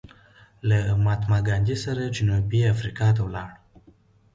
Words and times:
له 0.69 0.77
مهاتما 1.03 1.39
ګاندې 1.47 1.75
سره 1.83 2.13
جنوبي 2.15 2.59
افریقا 2.73 3.07
ته 3.15 3.21
ولاړ. 3.27 3.49